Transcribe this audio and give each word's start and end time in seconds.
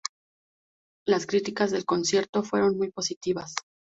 Las 1.05 1.27
críticas 1.27 1.69
del 1.69 1.85
concierto 1.85 2.41
fueron 2.41 2.75
muy 2.75 2.89
positivas. 2.89 3.53